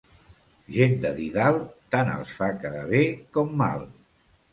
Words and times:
Gent 0.77 0.95
de 1.01 1.09
didal, 1.19 1.59
tant 1.95 2.09
els 2.13 2.31
fa 2.39 2.47
quedar 2.63 2.81
bé 2.95 3.03
com 3.37 3.53
mal. 3.61 3.85